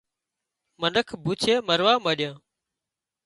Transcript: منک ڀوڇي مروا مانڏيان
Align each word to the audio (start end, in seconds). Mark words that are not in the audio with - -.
منک 0.81 1.07
ڀوڇي 1.23 1.53
مروا 1.67 1.93
مانڏيان 2.03 2.35